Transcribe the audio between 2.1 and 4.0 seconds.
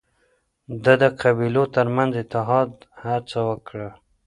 اتحاد هڅه وکړ